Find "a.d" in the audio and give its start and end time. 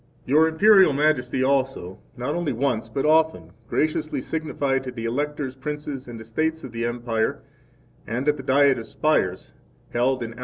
10.23-10.33